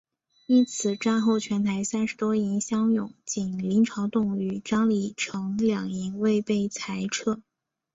[0.47, 7.39] 因此战后全台三十多营乡勇仅林朝栋与张李成两营未被裁撤。